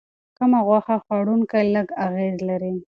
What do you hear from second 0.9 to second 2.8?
خوړونکي لږ اغېز لري.